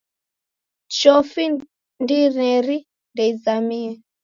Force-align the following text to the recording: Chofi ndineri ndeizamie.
Chofi 0.97 1.45
ndineri 2.03 2.77
ndeizamie. 3.13 3.91